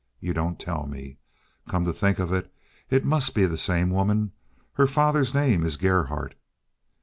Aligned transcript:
"You 0.19 0.33
don't 0.33 0.59
tell 0.59 0.87
me! 0.87 1.19
Come 1.69 1.85
to 1.85 1.93
think 1.93 2.17
of 2.17 2.33
it, 2.33 2.51
it 2.89 3.05
must 3.05 3.35
be 3.35 3.45
the 3.45 3.55
same 3.55 3.91
woman. 3.91 4.31
Her 4.73 4.87
father's 4.87 5.35
name 5.35 5.61
is 5.63 5.77
Gerhardt." 5.77 6.33